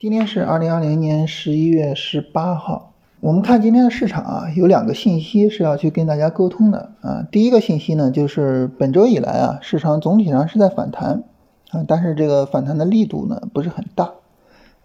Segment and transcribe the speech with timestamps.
[0.00, 2.94] 今天是二零二零年十一月十八号。
[3.20, 7.28] 我们看今天的市场啊，有两个信息是要去跟大家沟通的啊。
[7.30, 11.24] 第一个信息呢，就是本周以来啊，市场总体上是在反弹
[11.68, 14.10] 啊，但是这个反弹的力度呢不是很大。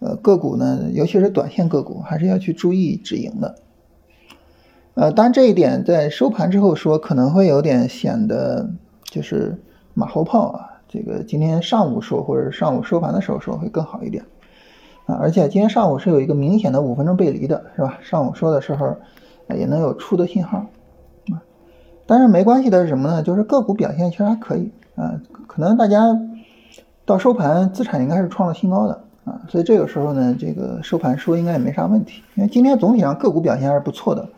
[0.00, 3.54] 呃，个股呢，尤其是短线个股，还是要去注意止盈的。
[4.92, 8.68] 呃，当然这一点在收盘之后说，可能会有点显得
[9.04, 9.62] 就是
[9.94, 10.82] 马后炮啊。
[10.86, 14.22] 这个今天上午说，或者上午收盘的时候说会更好一点。
[15.06, 17.98] 啊，而且今天上午是有一个明显的五分钟背离的，是吧？
[18.02, 18.96] 上午说的时候，
[19.56, 20.66] 也能有出的信号，
[21.32, 21.38] 啊，
[22.06, 23.22] 但是没关系的是什么呢？
[23.22, 26.18] 就是个股表现其实还可以，啊，可能大家
[27.04, 34.28] 到收盘资产应该是创了新高的，啊，所以这个时候呢，这个收盘说应该也没啥问题，因为今天总体上个股表现还是不错的，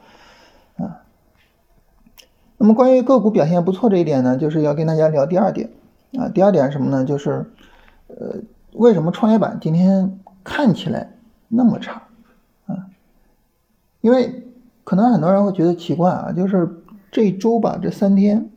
[0.77, 1.00] 啊，
[2.58, 5.70] 那么关于个股表现不错这一点呢，就是要跟大家聊第二点，
[6.19, 7.06] 啊，第二点是什么呢？
[7.06, 7.50] 就是，
[8.08, 8.36] 呃，
[8.75, 10.20] 为什么创业板今天？
[10.48, 11.12] 看起来
[11.46, 12.04] 那么差，
[12.66, 12.88] 啊，
[14.00, 14.50] 因为
[14.82, 16.82] 可能很多人会觉得奇怪啊，就是
[17.12, 18.48] 这周吧，这三天，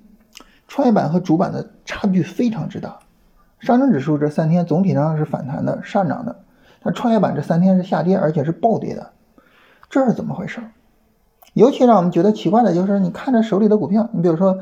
[0.70, 3.00] 创业板和主板的差距非常之大。
[3.60, 6.44] 上证指数这三天总体上是反弹的、上涨的，
[6.82, 9.12] 但创业板这三天是下跌，而且是暴跌的，
[9.90, 10.62] 这是怎么回事？
[11.54, 14.60] 尤其让我们觉得奇怪的就是，你看着手里的股票，你比如说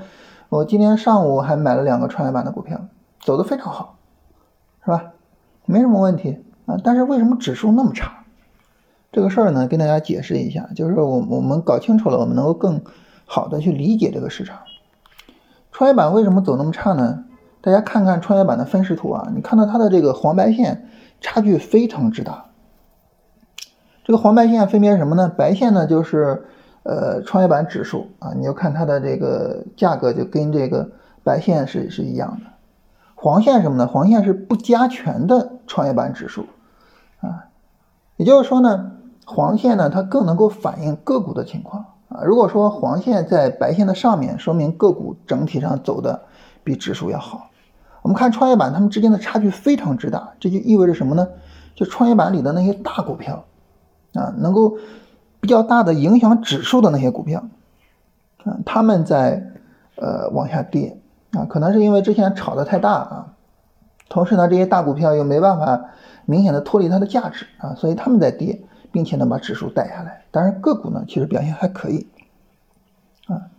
[0.49, 2.81] 我今天上午还买了两个创业板的股票，
[3.21, 3.99] 走的非常好，
[4.83, 5.11] 是吧？
[5.67, 6.43] 没什么问题。
[6.69, 8.25] 啊，但是为什么指数那么差？
[9.11, 12.79] 这个事儿呢，跟大家解释一下，就是我我们搞清楚了，我们能够更
[13.25, 14.59] 好的去理解这个市场。
[15.71, 17.25] 创业板为什么走那么差呢？
[17.61, 20.87] 大家看看创业板的分时图啊，你看到它的这个黄白线
[21.19, 22.45] 差距非常之大。
[24.03, 25.27] 这个黄白线分别什么呢？
[25.27, 26.45] 白线呢就是
[26.83, 30.91] 呃创业板指数啊，你就看它的这个价格就跟这个
[31.23, 32.51] 白线是是一样的。
[33.15, 33.87] 黄线什么呢？
[33.87, 36.45] 黄线是不加权的创业板指数。
[37.21, 37.47] 啊，
[38.15, 38.91] 也就是说呢，
[39.25, 42.21] 黄线呢，它更能够反映个股的情况啊。
[42.23, 46.21] 如果说黄线在白线的上面，说明个股整体上走的
[46.63, 47.49] 比指数要好。
[48.01, 51.27] 我们看创业板，它们之间的差距非常之大，这就意味着什么呢？
[51.75, 53.43] 就创业板里的那些大股票
[54.13, 54.77] 啊，能够
[55.41, 57.43] 比较大的影响指数的那些股票
[58.45, 59.51] 啊，他们在
[59.97, 60.97] 呃往下跌
[61.33, 63.33] 啊，可能是因为之前炒的太大啊，
[64.07, 65.81] 同时呢，这些大股票又没办法。
[66.29, 70.25] 明显的脱离它的价值啊，所以他们在跌，并且呢把指数带下来。
[70.29, 72.05] 当然个股呢其实表现还可以
[73.25, 73.49] 啊。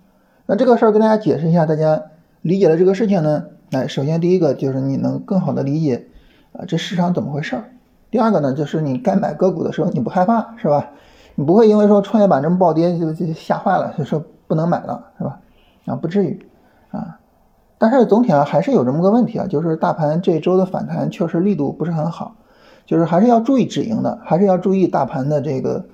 [0.47, 2.01] 那这个事儿跟大家解释一下，大家
[2.43, 6.07] 理解了这个事情呢，来首先第一个就是你能更好的理解
[6.53, 7.65] 啊这市场怎么回事儿。
[8.09, 10.91] 第二个呢就是你该买个股的时候你不害怕是吧？
[11.35, 15.41] 你不会因为说创业板这么暴跌就就吓坏了，就说不能买了是吧？
[15.87, 16.47] 啊不至于
[16.93, 17.19] 啊。
[17.79, 22.37] 但是总体上还是有这么个问题啊，就是大盘这周的反弹确实力度不是很好。
[22.91, 25.85] 就是还是要注意止盈的，还是要注意大盘的这个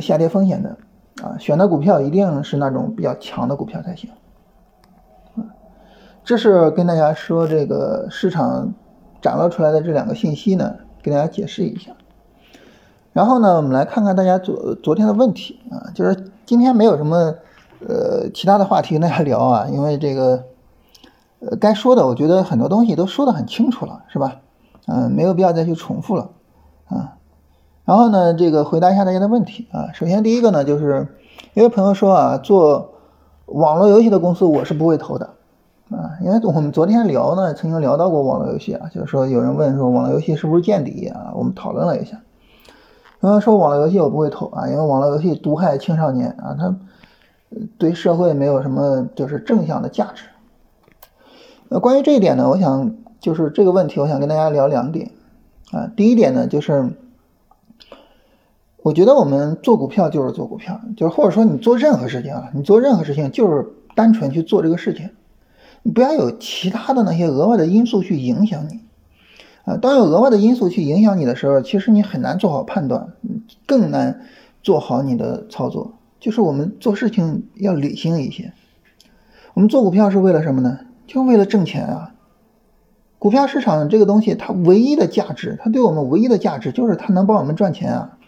[0.00, 0.76] 下跌风险的
[1.22, 4.10] 啊，选的股票一定是那种比较强的股票才行。
[6.24, 8.74] 这是跟大家说这个市场
[9.22, 10.74] 展露出来的这两个信息呢，
[11.04, 11.92] 给大家解释一下。
[13.12, 17.36] 然后呢，我们来看看大家昨昨天的问题啊，就是今天没有什么
[17.86, 20.42] 呃其他的话题跟大家聊啊，因为这个
[21.38, 24.40] 呃该说的，我觉得很多东西都说得很清楚了，是吧？
[24.86, 26.30] 嗯，没有必要再去重复了，
[26.88, 27.16] 啊，
[27.86, 29.88] 然后呢，这个回答一下大家的问题啊。
[29.94, 31.08] 首先第一个呢，就是
[31.54, 32.92] 一位朋友说啊，做
[33.46, 35.30] 网络游戏的公司我是不会投的，
[35.88, 42.20] 啊，因为我们昨天聊呢，曾经聊到过网络游戏啊，就是说有人问说网络游戏是不是见底啊，我们讨论了一下，
[43.22, 46.76] 朋友说网络游戏我不会投啊，因为网络游戏毒害青少年啊，它
[47.78, 50.24] 对社会没有什么就是正向的价值。
[51.70, 52.96] 那关于这一点呢，我想。
[53.24, 55.10] 就是这个问题，我想跟大家聊两点
[55.72, 55.90] 啊。
[55.96, 56.90] 第一点呢，就是
[58.82, 65.08] 我觉得我们做股票就是做股票，就是或者说你做任何事情啊，你做任何事情就是单纯去做这个事情，
[65.82, 68.80] 你不要有其他的那些额外的因素去影响你
[69.64, 69.78] 啊。
[69.78, 73.14] 当有额外的因素去影响你的时候，其实你很难做好判断，
[73.64, 74.20] 更难
[74.62, 75.94] 做好你的操作。
[76.20, 78.52] 就是我们做事情要理性一些。
[79.54, 80.80] 我们做股票是为了什么呢？
[81.06, 82.10] 就为了挣钱啊。
[83.24, 88.18] 股票市场这个东西，它唯一的价值，它对我们唯一的价值就是它能帮我们赚钱啊。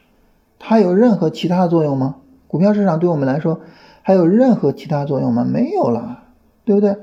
[0.58, 2.16] 它有任何其他作用吗？
[2.48, 3.60] 股票市场对我们来说
[4.00, 5.44] 还有任何其他作用吗？
[5.46, 6.22] 没有了，
[6.64, 6.96] 对不对？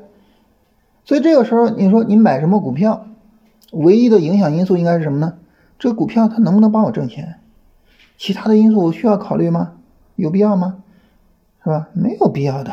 [1.05, 3.05] 所以这个时候你说你买什么股票，
[3.69, 5.35] 唯一的影响因素应该是什么呢？
[5.77, 7.35] 这个股票它能不能帮我挣钱？
[8.17, 9.73] 其他的因素我需要考虑吗？
[10.15, 10.77] 有必要吗？
[11.63, 11.89] 是吧？
[11.93, 12.71] 没有必要的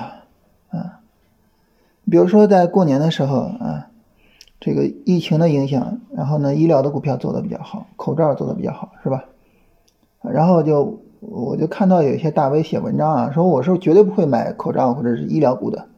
[0.71, 1.01] 啊。
[2.11, 3.89] 比如说在过年的时候啊。
[4.61, 9.25] 这个疫情的影响，然后呢，医疗的股票走的比较好，口罩做的比较好，是吧？
[10.23, 15.89] 然后就我就看到有一些大 V 写文章啊，说我是绝对不会买口罩或者是医疗股的，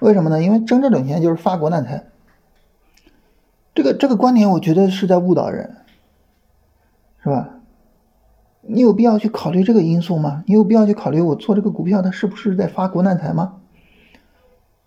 [0.00, 0.42] 为什么呢？
[0.42, 2.04] 因为挣这种钱就是发国难财。
[3.74, 5.76] 这个这个观点，我觉得是在误导人，
[7.22, 7.48] 是吧？
[8.60, 10.44] 你有必要去考虑这个因素吗？
[10.46, 13.54] 你有必要去考虑我做这个股票，它是不是在发国难财吗？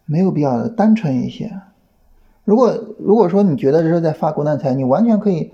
[0.06, 1.60] 没有必要的，单纯一些。
[2.46, 5.52] 如果如果说你觉得这是在发国难财，你完全可以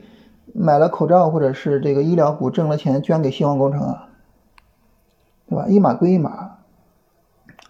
[0.53, 4.09] 买了口罩或者是这个医疗股，挣了钱捐给希望工程啊，
[5.47, 5.67] 对吧？
[5.69, 6.57] 一码归一码。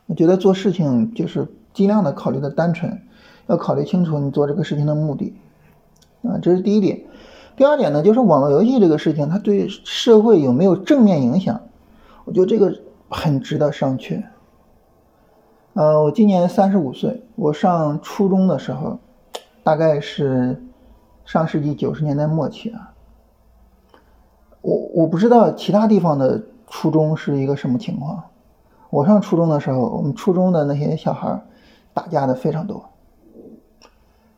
[0.07, 2.99] 我觉得做事情就是尽量的考虑的单纯，
[3.45, 5.35] 要考虑清楚你做这个事情的目的
[6.23, 7.03] 啊，这是第一点。
[7.55, 11.61] 第二点呢，就是网络游戏这个事情，它对社会有没有正面影响？
[12.25, 12.75] 我觉得这个
[13.07, 14.23] 很值得商榷。
[15.73, 18.97] 呃，我今年三十五岁，我上初中的时候。
[19.63, 20.61] 大概是
[21.23, 22.93] 上世纪九十年代末期啊，
[24.61, 28.23] 我我不知道其他地方的初中是一个什么情况。
[28.89, 31.41] 我上初中的时候，我们初中的那些小孩
[31.93, 32.89] 打架的非常多。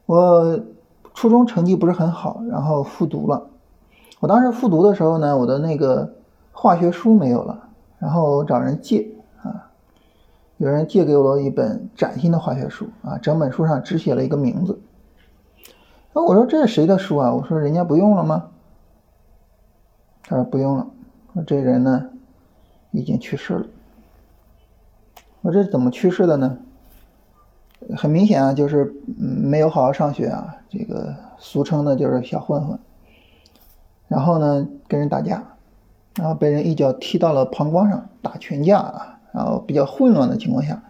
[0.05, 0.59] 我
[1.13, 3.47] 初中成绩不是很好，然后复读了。
[4.19, 6.13] 我当时复读的时候呢，我的那个
[6.51, 7.67] 化学书没有了，
[7.97, 9.09] 然后找人借
[9.41, 9.71] 啊，
[10.57, 14.79] 有人借给我了一本崭新的化学书啊，整本书上只写了一个名字。
[16.13, 17.33] 那我说这是谁的书啊？
[17.33, 18.51] 我说人家不用了吗？
[20.23, 20.87] 他说不用了。
[21.33, 22.09] 说这人呢，
[22.91, 23.65] 已经去世了。
[25.41, 26.57] 我这怎么去世的呢？
[27.97, 32.79] 很明显啊，就是没有好好上学啊，这个俗称的就是小混混。
[34.07, 35.43] 然后呢，跟人打架，
[36.15, 40.83] 然后被人一脚踢到了膀胱上，打群架啊，然后比较混乱的情况下，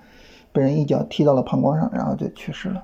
[0.52, 2.84] 被人一脚踢到了膀胱上，然后就去世了。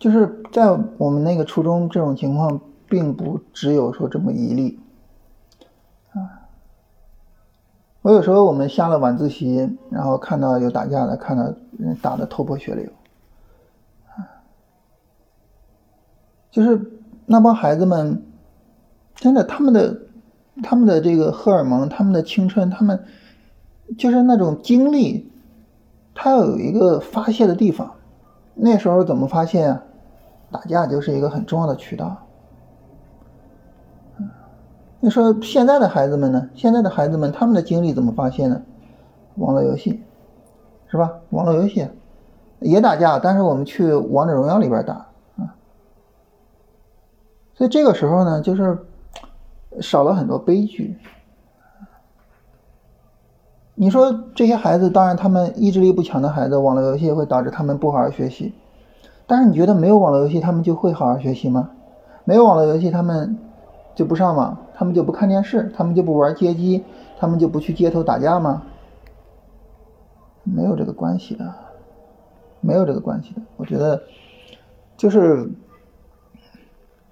[0.00, 2.58] 就是在我们那个初中，这种情况
[2.88, 4.80] 并不只有说这么一例
[6.12, 6.48] 啊。
[8.00, 12.90] 我有时候我们下了晚自习，然后看到有打架的，看到人打的头破血流
[14.16, 14.40] 啊，
[16.50, 16.80] 就是
[17.26, 18.22] 那帮孩子们，
[19.14, 20.00] 真的他们的
[20.62, 23.04] 他们的这个荷尔蒙，他们的青春，他们
[23.98, 25.30] 就是那种精力，
[26.14, 27.96] 他要有一个发泄的地方。
[28.54, 29.84] 那时候怎么发泄啊？
[30.50, 32.16] 打架就是一个很重要的渠道。
[35.02, 36.50] 你说现在的孩子们呢？
[36.54, 38.60] 现在的孩子们他们的精力怎么发泄呢？
[39.36, 40.02] 网络游戏，
[40.88, 41.10] 是吧？
[41.30, 41.88] 网络游戏
[42.58, 45.06] 也打架，但是我们去王者荣耀里边打
[45.36, 45.56] 啊。
[47.54, 48.78] 所以这个时候呢，就是
[49.80, 50.98] 少了很多悲剧。
[53.74, 58.52] 你说这些孩子，当然他们意志力不强的孩子，网络游戏会导致他们不好好学习。
[59.30, 61.70] 但是你觉得没有网络游戏，他们就会好好学习吗？
[62.24, 63.38] 没有网络游戏，他们
[63.94, 66.82] 就不上网，他们就不看电视，他们就不玩街机，
[67.16, 68.64] 他们就不去街头打架吗？
[70.42, 71.54] 没有这个关系的，
[72.60, 73.40] 没有这个关系的。
[73.56, 74.02] 我觉得，
[74.96, 75.48] 就是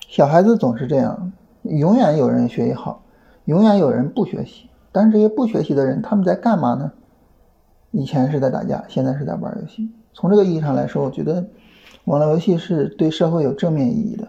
[0.09, 1.33] 小孩子总是这样，
[1.63, 3.01] 永远有人学习好，
[3.45, 4.69] 永远有人不学习。
[4.91, 6.91] 但是这些不学习的人，他们在干嘛呢？
[7.93, 9.89] 以前是在打架，现在是在玩游戏。
[10.13, 11.47] 从这个意义上来说，我觉得。
[12.09, 14.27] 网络游戏是对社会有正面意义的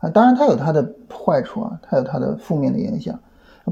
[0.00, 3.18] 啊，当然它有它的坏处啊，它有它的负面的影响，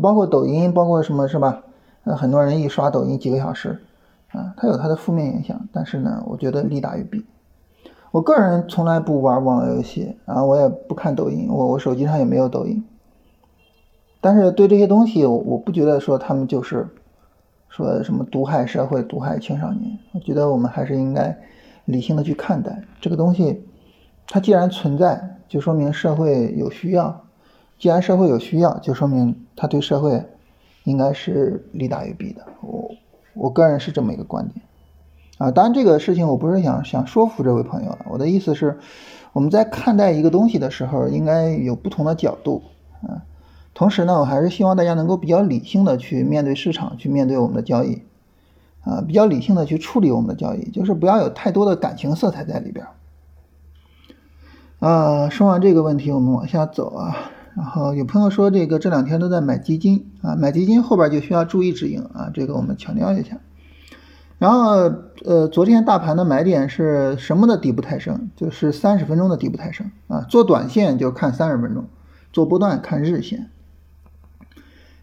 [0.00, 1.62] 包括抖音，包括什么是吧？
[2.04, 3.78] 呃，很多人一刷抖音几个小时
[4.32, 7.26] 啊，它有它的负面影响，但是呢，我觉得利大于弊。
[8.12, 12.82] 我个人从来不玩网络游戏啊，我也不看抖音，我我手机上也没有抖音。
[14.22, 16.88] 但是对这些东西，我不觉得说他们就是
[17.68, 21.38] 说什么毒害社会、毒害青少年，我觉得我们还是应该。
[21.84, 23.62] 理性的去看待这个东西，
[24.26, 27.24] 它既然存在，就说明社会有需要；
[27.78, 30.24] 既然社会有需要，就说明它对社会
[30.84, 32.44] 应该是利大于弊的。
[32.62, 32.90] 我
[33.34, 34.64] 我个人是这么一个观点
[35.38, 35.50] 啊。
[35.50, 38.78] 当然，这个事情我不是想想说服这位朋友，我的意思是，
[39.32, 42.62] 我们在看待一个东西的时候，应该有不同的角度
[43.02, 43.22] 啊。
[43.74, 48.02] 同时呢，我还是希望大家能够比较理性的去面对市场，去面对我们的交易。
[48.84, 52.86] 啊，比较理性的去处理我们的交易，就是不要有太多的感情色彩在里边。
[54.78, 57.30] 啊，说完这个问题，我们往下走啊。
[57.56, 63.38] 然后有朋友说，这个这两天都在买基金啊，买基金后边就需要注意止盈啊，这个我们强调一下。
[64.38, 64.92] 然后
[65.24, 68.28] 呃，昨天大盘的买点是什么的底部抬升？
[68.34, 70.26] 就是三十分钟的底部抬升啊。
[70.28, 71.86] 做短线就看三十分钟，
[72.32, 73.50] 做波段看日线。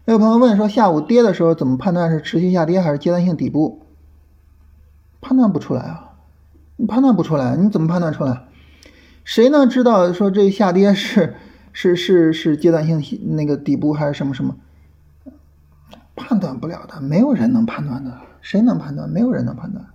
[0.04, 3.86] 有朋友问说，下午跌的时候怎么判断是持续下跌还是阶段性底部？
[5.20, 6.14] 判断不出来啊，
[6.76, 8.42] 你判断不出来，你怎么判断出来？
[9.22, 11.36] 谁能知道说这下跌是
[11.72, 13.00] 是是是阶段性
[13.36, 14.56] 那个底部还是什么什么？
[16.16, 19.08] 判断不了的，没有人能判断的，谁能判断？
[19.08, 19.86] 没有人能判断。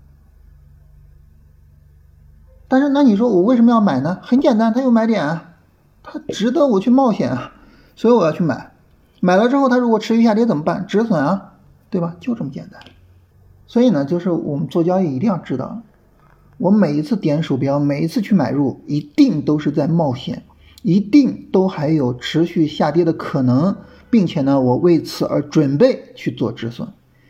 [2.69, 4.19] 但是那你说我为什么要买呢？
[4.23, 5.55] 很简单，它有买点啊，
[6.01, 7.51] 它值得我去冒险啊，
[7.97, 8.71] 所以我要去买。
[9.19, 10.85] 买了之后，它如果持续下跌怎么办？
[10.87, 11.53] 止损啊，
[11.89, 12.15] 对吧？
[12.19, 12.81] 就这么简单。
[13.65, 15.81] 所以呢，就是我们做交易一定要知道，
[16.57, 20.43] 我每一次点鼠标，每一次去买入，一定都是在冒险，
[20.83, 23.75] 一定都还有持续下跌的可能，
[24.09, 26.87] 并且呢，我为此而准备去做止损。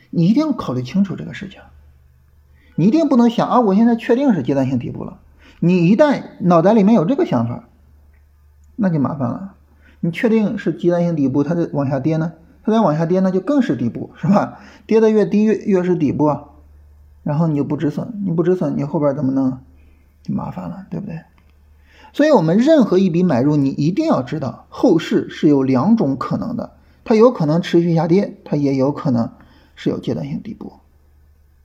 [0.10, 1.60] 你一定要考虑清楚这个事情，
[2.75, 5.20] 你一定不能想啊，我现在确定是阶段性底部了。
[5.60, 7.63] 你一旦脑袋里面有这个想法，
[8.75, 9.56] 那就麻烦了。
[10.00, 12.34] 你确定是阶段性底部，它就往下跌呢？
[12.63, 14.60] 它再往下跌，那就更是底部，是吧？
[14.86, 16.50] 跌的越低越越是底部啊。
[17.24, 19.60] 然后你就不止损，你不止损，你后边怎么弄？
[20.24, 21.22] 就麻烦了，对不对？
[22.13, 26.74] 所以，我们任何一笔买入，你一定要知道，后市是有两种可能的，
[27.04, 29.32] 它有可能持续下跌，它也有可能
[29.75, 30.74] 是有阶段性底部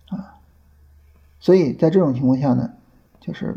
[0.08, 0.36] 啊。
[1.40, 2.70] 所以在这种情况下呢，
[3.20, 3.56] 就是。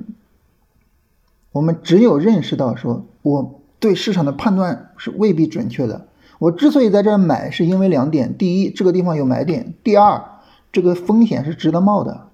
[1.51, 6.07] 我们只有认识到，说我对市场的判断是未必准确的。
[6.39, 10.23] 我之所以在这儿买，是因为两点：第一，这个地方有买点；第二，
[10.71, 12.29] 这个风险是值得冒的。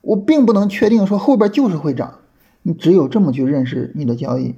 [0.00, 2.14] 我并不能确定说后边就是会涨。
[2.62, 4.56] 你只有这么去认识你的交易，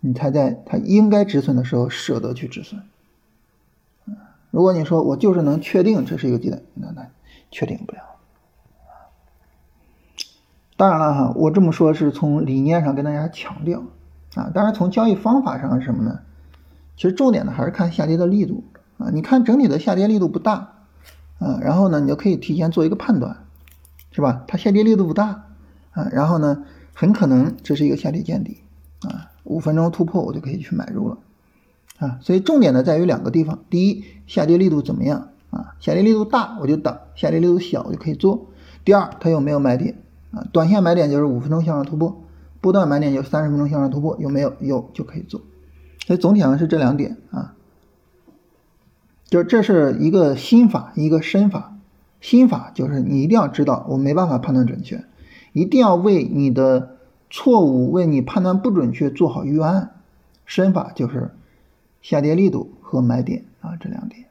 [0.00, 2.80] 你才在它应该止损的时候舍得去止损。
[4.50, 7.08] 如果你说我就是能确定这是一个阶段，那那
[7.50, 8.00] 确定不了。
[10.78, 13.82] 当然了哈，我这么说是从理念上跟大家强调
[14.34, 14.50] 啊。
[14.54, 16.20] 当然从交易方法上是什么呢？
[16.96, 18.64] 其实重点呢还是看下跌的力度
[18.98, 19.10] 啊。
[19.12, 20.74] 你看整体的下跌力度不大
[21.38, 23.38] 啊，然后呢你就可以提前做一个判断，
[24.12, 24.44] 是吧？
[24.46, 25.44] 它下跌力度不大
[25.92, 28.58] 啊，然后呢很可能这是一个下跌见底
[29.00, 31.18] 啊，五分钟突破我就可以去买入了
[31.98, 32.18] 啊。
[32.20, 35.74] 所以重点呢在于两个地方：第一，下跌力度怎么样啊？
[35.80, 38.46] 下跌力度大我就等，下跌力度小我就可以做。
[38.84, 39.96] 第二，它有没有买点？
[40.32, 42.22] 啊，短线买点就是五分钟向上突破，
[42.62, 44.54] 波段买点就三十分钟向上突破，有没有？
[44.60, 45.42] 有就可以做。
[46.06, 47.54] 所以总体上是这两点啊，
[49.26, 51.76] 就这是一个心法，一个身法。
[52.20, 55.04] 心法就是你一定要知道，我没办法判断准确，
[55.52, 56.96] 一定要为你的
[57.28, 59.90] 错误，为你判断不准确做好预案。
[60.46, 61.32] 身法就是
[62.00, 64.26] 下跌力度和买点啊，这两点。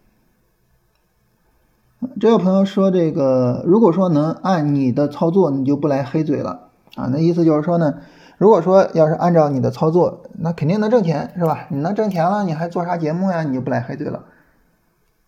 [2.20, 7.10] 这位朋友说：“这个如果说能按你的操作，你就不来黑嘴了啊？
[7.12, 8.00] 那意思就是说呢，
[8.42, 11.68] 如果说要是按照你的操作，那肯定能挣钱，是吧？
[11.70, 13.44] 你能挣钱了，你还做啥节目呀？
[13.44, 14.24] 你就不来黑嘴了。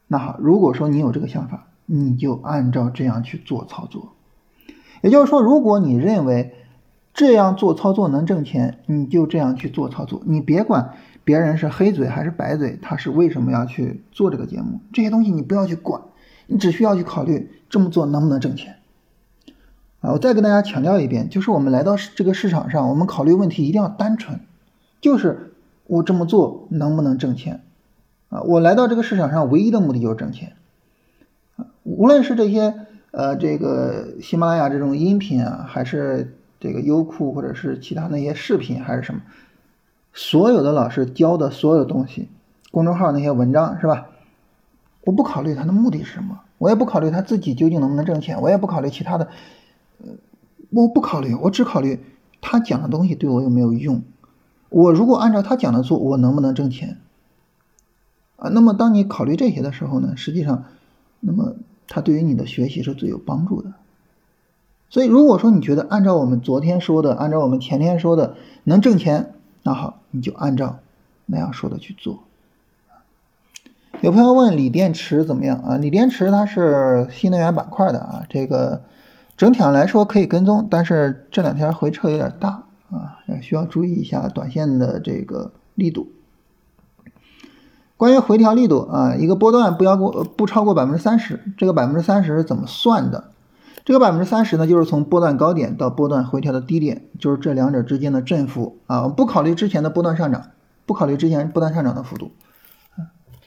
[0.08, 4.14] 那好，如果说你有这个想法，你就按照这样去做操作。
[5.04, 6.56] 也就是说，如果你认为
[7.14, 10.24] 这样做操作能挣钱，你就这样去做操作。
[10.26, 14.80] 你别管别人是黑嘴还是白嘴，他是为什么要去做这个节目？
[14.92, 16.02] 这些东西你不要去管。”
[16.48, 18.78] 你只需要去考虑这么做能不能挣钱
[20.04, 20.12] 啊！
[20.12, 24.42] 我再跟大家强调一遍，就是我们来到这个市场上，我们考虑问题一定要单纯，
[25.00, 25.54] 就是
[25.88, 27.62] 我这么做能不能挣钱
[28.28, 28.42] 啊？
[28.42, 30.54] 我来到这个市场上唯一的目的就是挣钱！
[31.84, 32.76] 无论是这些
[33.12, 39.22] 呃这个喜马拉雅这种音频啊，还是这个优酷或者是其他那些视频，还是什么，
[40.14, 42.28] 所有的老师教的所有的东西，
[42.72, 44.08] 公众号那些文章是吧？
[45.06, 49.28] 我不考虑他的目的是什么，我也不考虑他自己究竟能不能挣钱，我也不考虑其他的，
[50.74, 52.00] 我不考虑，我只考虑
[52.42, 54.04] 他讲的东西对我有没有用。
[54.70, 56.98] 我如果按照他讲的做，我能不能挣钱？
[58.38, 60.66] 啊，那么当你考虑这些的时候呢，实际上，
[61.20, 61.56] 那么
[61.88, 63.74] 他对于你的学习是最有帮助的。
[64.90, 70.80] 所以，如果说你觉得按照我们昨天说的，按照我们前天说的能挣钱，那好，你就按照
[71.26, 72.24] 那样说的去做。
[74.02, 75.78] 有朋友问锂电池怎么样啊？
[75.78, 78.82] 锂电池它是新能源板块的啊，这个
[79.36, 86.08] 整体上来说可以跟踪，但是这两天回撤有点大啊，需要注意一下短线的这个力度。
[87.98, 93.32] 关于回调力度啊，一个波段不要过不超过百分之三十，这个百分之三十是怎么算的？
[93.86, 100.52] 这个百分之三十呢，就是从波段高点到波段回调的低点，就是这两者之间的振幅啊，不考虑之前的波段上涨，
[100.86, 102.32] 不考虑之前波段上涨的幅度。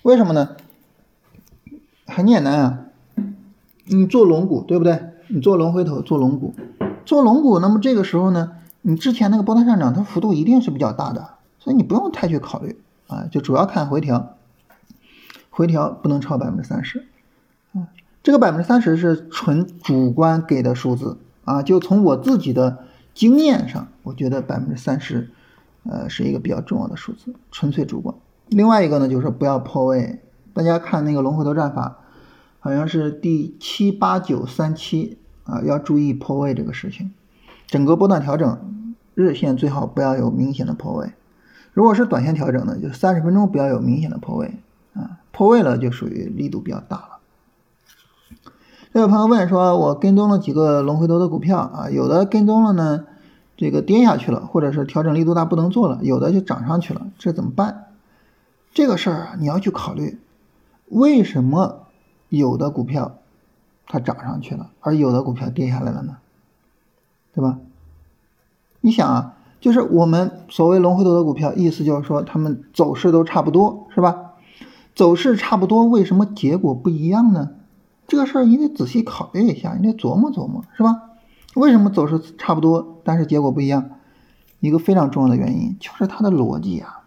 [0.03, 0.57] 为什么呢？
[2.07, 2.79] 很简单啊，
[3.87, 5.03] 你做龙骨对不对？
[5.29, 6.55] 你做龙回头做龙骨，
[7.05, 8.53] 做龙骨，那么这个时候呢，
[8.83, 12.79] 你之前那个波段上涨，它幅度一定是比较大的，所以你不用太去考虑
[13.09, 14.37] 啊，就主要看回调，
[15.51, 17.07] 回调不能超百分之三十
[17.73, 17.89] 啊。
[18.23, 22.79] 这个百分之三十是纯主观给的数字啊，就从我自己的
[23.15, 25.31] 经验上，我觉得百分之三十
[25.85, 28.15] 呃，是一个比较重要的数字，纯粹主观。
[28.49, 30.21] 另外一个呢，就是不要破位。
[30.53, 31.99] 大家看那个龙回头战法，
[32.67, 37.13] 好像是第七八九三七啊，要注意破位这个事情。
[37.69, 41.13] 整个波段调整，日线最好不要有明显的破位。
[41.73, 44.59] 如果是短线调整呢，就三十分钟不要有明显的破位
[44.95, 47.09] 啊，破位了就属于力度比较大了。
[48.93, 53.05] 这位朋友问说，我跟踪了几个龙回头的股票啊，有的跟踪了呢，
[53.57, 57.85] 这个跌下去了，或者是调整力度大不能做了，有的就涨上去了，这怎么办？
[58.75, 60.19] 这个事儿啊，你要去考虑，
[60.89, 61.86] 为什么
[62.29, 63.19] 有的股票
[63.87, 66.17] 它涨上去了，而有的股票跌下来了呢？
[67.35, 67.59] 对吧？
[68.81, 74.33] 你想啊，就是我们所谓龙回头的股票，意思就是说它们走势都差不多，是吧？
[74.95, 77.51] 走势差不多，为什么结果不一样呢？
[78.07, 81.03] 这个事儿你得仔细考虑一下，你得琢磨琢磨，是吧？
[81.55, 83.91] 为什么走势差不多，但是结果不一样？
[84.61, 87.03] 一个非常重要的原因就是它的逻辑啊。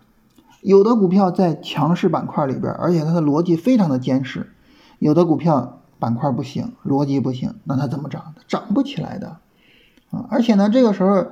[0.62, 4.42] 有的股票在强势板块里边，而且它的逻辑非常的坚实；
[5.00, 8.36] 有的股票板块不行，逻辑不行，那它怎么涨？
[8.48, 9.38] 涨不起来的
[10.12, 10.28] 啊！
[10.30, 11.28] 而且呢，这个时候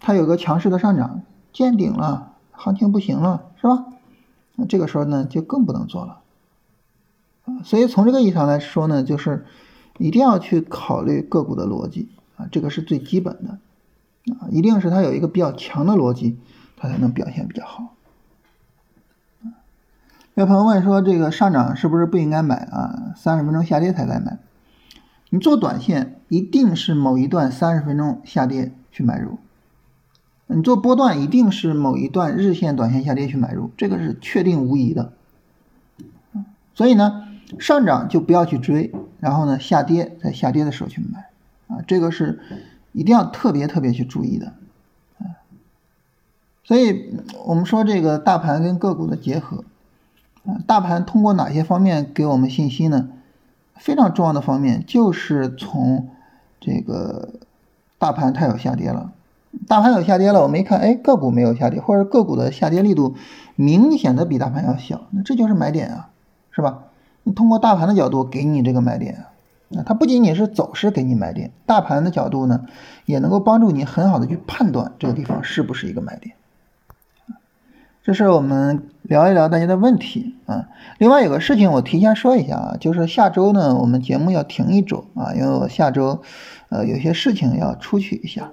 [0.00, 3.84] 它有个强势的上涨，见顶了，行情不行了，是吧？
[4.54, 6.20] 那这个时候呢，就更不能做了。
[7.64, 9.46] 所以从这个意义上来说呢，就是
[9.98, 13.58] 一定要去考虑个股的逻辑啊，这个是最基本的
[14.34, 16.38] 啊，一定是它有一个比较强的逻辑，
[16.76, 17.94] 它才能表现比较好。
[20.38, 23.12] 有朋友问说，这个上涨是不是不应该买啊？
[23.16, 24.38] 三十分钟下跌才该买。
[25.30, 29.38] 你做短线一定是某一段三十分钟下跌去买入，
[30.46, 35.12] 你做波段一定是某一段日线、短线下跌去买入，这个是确定无疑的。
[36.72, 37.24] 所以呢。
[37.58, 41.30] 上涨就不要去追，然后呢，下跌在下跌的时候去买，
[41.66, 42.40] 啊，这个是
[42.92, 44.52] 一定要特别特别去注意的，
[45.16, 45.40] 啊，
[46.62, 47.14] 所以
[47.46, 49.64] 我们说这个大盘跟个股的结合，
[50.66, 53.08] 大盘通过哪些方面给我们信息呢？
[53.76, 56.08] 非常重要的方面就是从
[56.60, 57.28] 这个
[57.98, 59.12] 大盘它有下跌了，
[59.68, 63.14] 大盘有下跌了，我们一看，哎，个股没有下跌，或者个股的下跌力度
[63.54, 66.10] 明显的比大盘要小，那这就是买点啊，
[66.50, 66.86] 是吧？
[67.22, 69.26] 你通过大盘的角度给你这个买点
[69.76, 72.64] 啊，它不仅仅是走势给你买点，大盘的角度呢，
[73.04, 76.34] 也能够帮助你很好的去判断这个地方是不是一个买点。
[78.02, 80.68] 这是我们聊一聊大家的问题啊。
[80.98, 86.22] 另外有个事情我提前说一下啊，就是下周呢我们节目要停一周啊，因为我下周
[86.70, 88.50] 呃有些事情要出去一下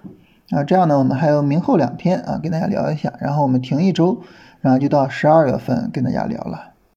[0.50, 4.22] 啊，这样呢我们还有明后两天啊跟大家聊一下，然后我们停一周，
[4.62, 6.75] 然后就到十二月份跟大家聊了。